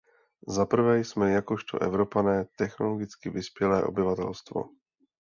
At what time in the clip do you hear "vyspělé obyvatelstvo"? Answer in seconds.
3.29-4.61